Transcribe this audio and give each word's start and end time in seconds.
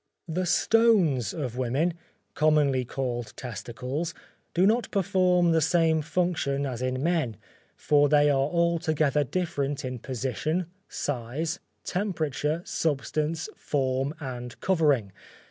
The 0.27 0.47
stones 0.47 1.31
of 1.31 1.57
woman, 1.59 1.93
commonly 2.33 2.83
called 2.85 3.33
testicles, 3.35 4.15
do 4.55 4.65
not 4.65 4.89
perform 4.89 5.51
the 5.51 5.61
same 5.61 6.01
function 6.01 6.65
as 6.65 6.81
in 6.81 7.03
men, 7.03 7.37
for 7.75 8.09
they 8.09 8.27
are 8.31 8.47
altogether 8.49 9.23
different 9.23 9.85
in 9.85 9.99
position, 9.99 10.65
size, 10.89 11.59
temperature, 11.83 12.63
substance, 12.65 13.47
form 13.55 14.15
and 14.19 14.59
covering. 14.59 15.11